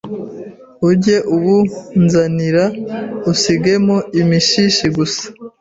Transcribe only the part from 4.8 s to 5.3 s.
gusa.